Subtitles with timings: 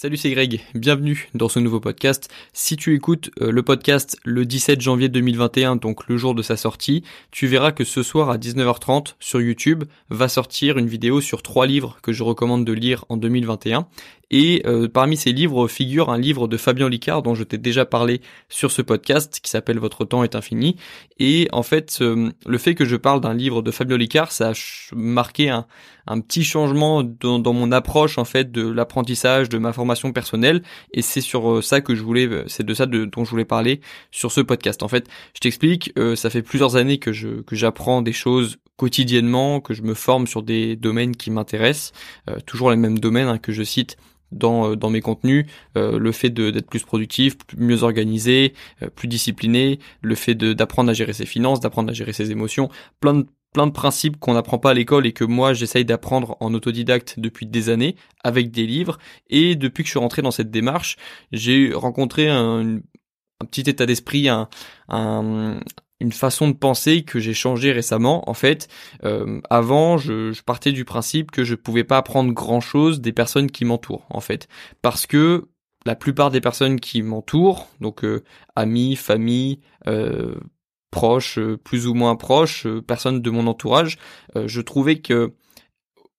[0.00, 0.60] Salut, c'est Greg.
[0.76, 2.30] Bienvenue dans ce nouveau podcast.
[2.52, 6.56] Si tu écoutes euh, le podcast le 17 janvier 2021, donc le jour de sa
[6.56, 11.42] sortie, tu verras que ce soir à 19h30 sur YouTube va sortir une vidéo sur
[11.42, 13.88] trois livres que je recommande de lire en 2021.
[14.30, 17.84] Et euh, parmi ces livres figure un livre de Fabien Licard dont je t'ai déjà
[17.84, 20.76] parlé sur ce podcast qui s'appelle Votre temps est infini.
[21.18, 24.52] Et en fait, le fait que je parle d'un livre de Fabien Licard, ça a
[24.94, 25.66] marqué un,
[26.08, 30.62] un petit changement dans, mon approche en fait de l'apprentissage, de ma formation personnelle.
[30.92, 33.44] Et c'est sur euh, ça que je voulais, euh, c'est de ça dont je voulais
[33.44, 34.82] parler sur ce podcast.
[34.82, 39.60] En fait, je t'explique, ça fait plusieurs années que je que j'apprends des choses quotidiennement,
[39.60, 41.92] que je me forme sur des domaines qui m'intéressent,
[42.46, 43.96] toujours les mêmes domaines hein, que je cite
[44.32, 45.46] dans, euh, dans mes contenus,
[45.76, 50.92] euh, le fait d'être plus productif, mieux organisé, euh, plus discipliné, le fait d'apprendre à
[50.92, 52.68] gérer ses finances, d'apprendre à gérer ses émotions,
[53.00, 56.36] plein de plein de principes qu'on n'apprend pas à l'école et que moi j'essaye d'apprendre
[56.40, 58.98] en autodidacte depuis des années avec des livres
[59.28, 60.96] et depuis que je suis rentré dans cette démarche
[61.32, 62.80] j'ai rencontré un,
[63.50, 64.48] petit état d'esprit un,
[64.88, 65.60] un,
[66.00, 68.28] une façon de penser que j'ai changé récemment.
[68.28, 68.68] En fait,
[69.04, 73.12] euh, avant, je, je, partais du principe que je pouvais pas apprendre grand chose des
[73.12, 74.48] personnes qui m'entourent, en fait,
[74.82, 75.48] parce que
[75.86, 78.22] la plupart des personnes qui m'entourent, donc euh,
[78.56, 80.34] amis, famille, euh,
[80.90, 83.98] proches, euh, plus ou moins proches, personnes de mon entourage,
[84.34, 85.34] je trouvais que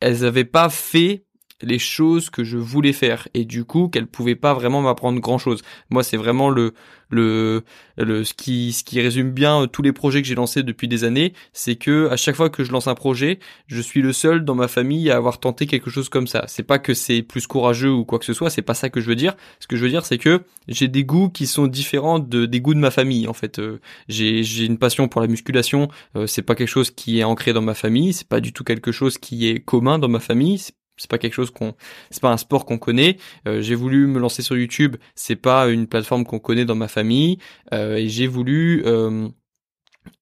[0.00, 1.23] elles avaient pas fait
[1.62, 5.38] les choses que je voulais faire et du coup qu'elles pouvaient pas vraiment m'apprendre grand
[5.38, 5.62] chose.
[5.90, 6.74] Moi c'est vraiment le
[7.10, 7.62] le,
[7.96, 10.88] le ce qui ce qui résume bien euh, tous les projets que j'ai lancés depuis
[10.88, 14.12] des années, c'est que à chaque fois que je lance un projet, je suis le
[14.12, 16.44] seul dans ma famille à avoir tenté quelque chose comme ça.
[16.48, 19.00] C'est pas que c'est plus courageux ou quoi que ce soit, c'est pas ça que
[19.00, 19.36] je veux dire.
[19.60, 22.60] Ce que je veux dire, c'est que j'ai des goûts qui sont différents de des
[22.60, 23.28] goûts de ma famille.
[23.28, 25.88] En fait, euh, j'ai j'ai une passion pour la musculation.
[26.16, 28.12] Euh, c'est pas quelque chose qui est ancré dans ma famille.
[28.12, 30.58] C'est pas du tout quelque chose qui est commun dans ma famille
[30.96, 31.74] c'est pas quelque chose qu'on
[32.10, 33.16] c'est pas un sport qu'on connaît.
[33.48, 36.88] Euh, j'ai voulu me lancer sur YouTube c'est pas une plateforme qu'on connaît dans ma
[36.88, 37.38] famille.
[37.72, 39.28] Euh, et j'ai voulu euh,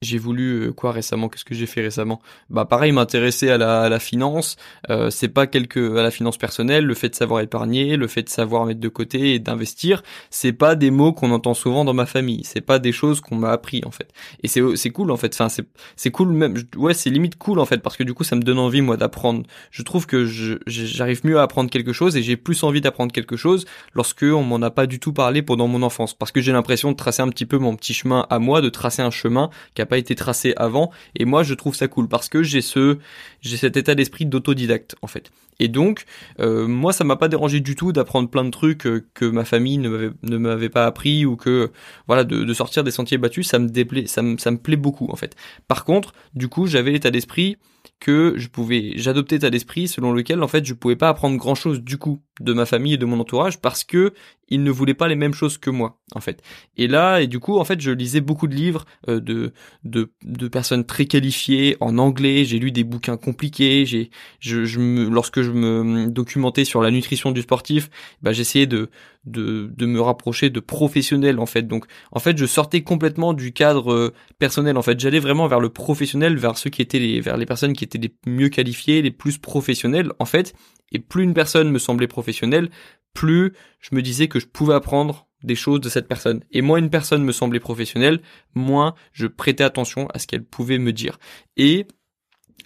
[0.01, 1.29] j'ai voulu euh, quoi récemment?
[1.29, 2.21] Qu'est-ce que j'ai fait récemment?
[2.51, 4.57] Bah pareil, m'intéresser à la, à la finance.
[4.91, 8.23] Euh, c'est pas quelque à la finance personnelle, le fait de savoir épargner, le fait
[8.23, 10.03] de savoir mettre de côté et d'investir.
[10.31, 12.43] C'est pas des mots qu'on entend souvent dans ma famille.
[12.45, 14.09] C'est pas des choses qu'on m'a appris en fait.
[14.43, 15.35] Et c'est c'est cool en fait.
[15.35, 15.67] Enfin c'est
[15.97, 16.57] c'est cool même.
[16.77, 18.97] Ouais, c'est limite cool en fait parce que du coup ça me donne envie moi
[18.97, 19.45] d'apprendre.
[19.71, 20.25] Je trouve que
[20.67, 24.43] j'arrive mieux à apprendre quelque chose et j'ai plus envie d'apprendre quelque chose lorsque on
[24.43, 27.23] m'en a pas du tout parlé pendant mon enfance parce que j'ai l'impression de tracer
[27.23, 29.99] un petit peu mon petit chemin à moi, de tracer un chemin qui a pas
[29.99, 30.91] été tracé avant.
[31.17, 32.99] Et moi, je trouve ça cool parce que j'ai ce,
[33.41, 35.31] j'ai cet état d'esprit d'autodidacte en fait.
[35.59, 36.05] Et donc,
[36.41, 39.45] euh, moi, ça m'a pas dérangé du tout d'apprendre plein de trucs euh, que ma
[39.45, 41.71] famille ne m'avait, pas appris ou que,
[42.07, 44.77] voilà, de, de, sortir des sentiers battus, ça me déplaît, ça me, ça me plaît
[44.77, 45.37] beaucoup en fait.
[45.69, 47.59] Par contre, du coup, j'avais l'état d'esprit
[48.01, 51.55] que je pouvais, j'adoptais l'état d'esprit selon lequel en fait je pouvais pas apprendre grand
[51.55, 54.15] chose du coup de ma famille et de mon entourage parce que
[54.49, 56.43] ils ne voulaient pas les mêmes choses que moi en fait.
[56.77, 59.53] Et là et du coup en fait je lisais beaucoup de livres euh, de,
[59.85, 64.11] de de personnes très qualifiées en anglais, j'ai lu des bouquins compliqués, j'ai
[64.41, 67.91] je, je me, lorsque je me documentais sur la nutrition du sportif,
[68.23, 68.91] bah j'essayais de
[69.25, 71.63] de de me rapprocher de professionnels en fait.
[71.63, 75.61] Donc en fait je sortais complètement du cadre euh, personnel en fait, j'allais vraiment vers
[75.61, 79.03] le professionnel, vers ceux qui étaient les vers les personnes qui étaient les mieux qualifiées,
[79.03, 80.55] les plus professionnelles en fait.
[80.93, 82.71] Et plus une personne me semblait professionnelle,
[83.15, 86.45] plus je me disais que je pouvais apprendre des choses de cette personne.
[86.51, 88.21] Et moins une personne me semblait professionnelle,
[88.55, 91.19] moins je prêtais attention à ce qu'elle pouvait me dire.
[91.57, 91.87] Et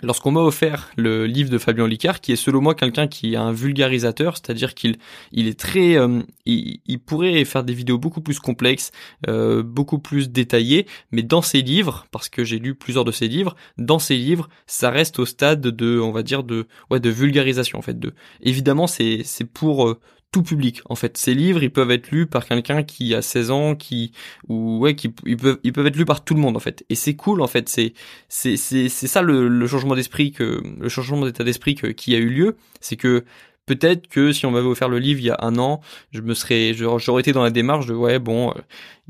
[0.03, 3.37] lorsqu'on m'a offert le livre de Fabien Licard, qui est selon moi quelqu'un qui est
[3.37, 4.99] un vulgarisateur, c'est-à-dire qu'il
[5.33, 8.93] il est très, euh, il, pourrait faire des vidéos beaucoup plus complexes,
[9.29, 13.29] euh, beaucoup plus détaillées, mais dans ses livres, parce que j'ai lu plusieurs de ses
[13.29, 17.11] livres, dans ses livres, ça reste au stade de, on va dire de, ouais, de
[17.11, 17.99] vulgarisation en fait.
[17.99, 20.01] De, évidemment, c'est c'est pour euh,
[20.37, 21.17] tout public en fait.
[21.17, 24.13] Ces livres, ils peuvent être lus par quelqu'un qui a 16 ans, qui
[24.49, 26.85] ou ouais, qui ils peuvent ils peuvent être lus par tout le monde en fait.
[26.91, 27.71] Et c'est cool en fait.
[27.71, 27.95] C'est
[28.29, 32.19] c'est c'est c'est ça le, le changement d'esprit que le changement d'état d'esprit qui a
[32.19, 33.25] eu lieu, c'est que
[33.65, 35.81] peut-être que si on m'avait offert le livre il y a un an,
[36.13, 38.63] je me serais, j'aurais été dans la démarche de ouais bon, il euh,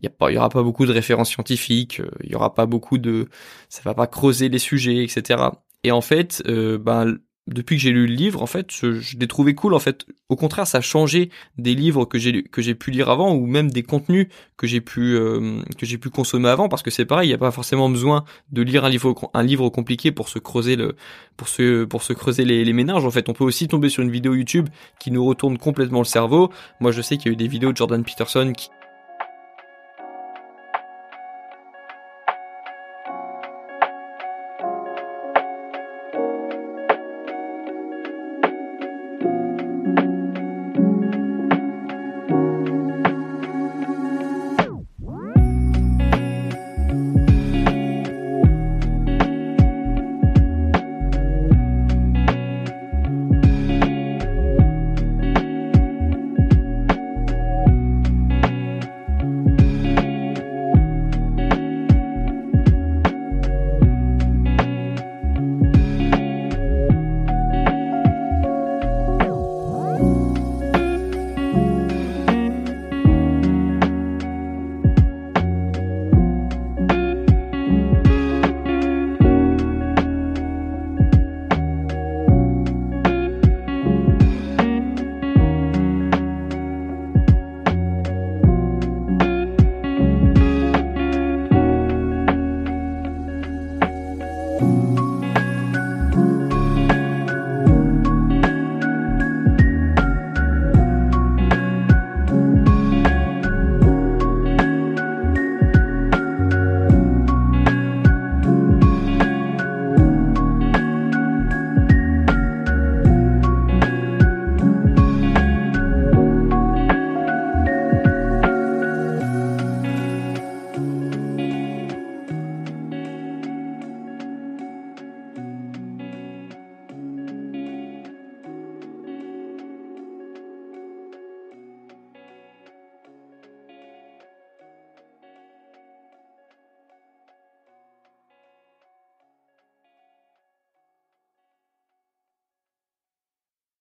[0.04, 2.54] y a pas, il y aura pas beaucoup de références scientifiques, euh, il y aura
[2.54, 3.28] pas beaucoup de,
[3.68, 5.42] ça va pas creuser les sujets, etc.
[5.82, 9.26] Et en fait, euh, ben depuis que j'ai lu le livre, en fait, je, l'ai
[9.28, 9.74] trouvé cool.
[9.74, 13.08] En fait, au contraire, ça a changé des livres que j'ai que j'ai pu lire
[13.08, 16.82] avant, ou même des contenus que j'ai pu euh, que j'ai pu consommer avant, parce
[16.82, 19.68] que c'est pareil, il n'y a pas forcément besoin de lire un livre un livre
[19.68, 20.96] compliqué pour se creuser le
[21.36, 23.04] pour se pour se creuser les, les méninges.
[23.04, 26.04] En fait, on peut aussi tomber sur une vidéo YouTube qui nous retourne complètement le
[26.04, 26.50] cerveau.
[26.80, 28.70] Moi, je sais qu'il y a eu des vidéos de Jordan Peterson qui